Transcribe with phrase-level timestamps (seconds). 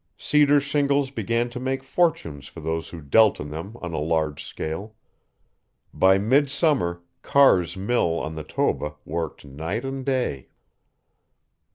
[0.17, 4.43] Cedar shingles began to make fortunes for those who dealt in them on a large
[4.43, 4.95] scale.
[5.93, 10.47] By midsummer Carr's mill on the Toba worked night and day.